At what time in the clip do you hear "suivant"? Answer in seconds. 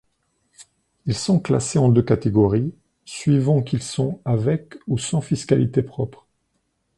3.05-3.61